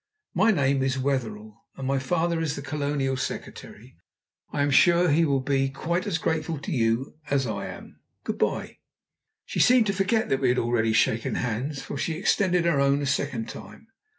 [0.33, 3.97] My name is Wetherell, and my father is the Colonial Secretary.
[4.51, 7.99] I'm sure he will be quite as grateful to you as I am.
[8.23, 8.79] Good bye."
[9.45, 13.03] She seemed to forget that we had already shaken hands, for she extended her own
[13.03, 13.89] a second time.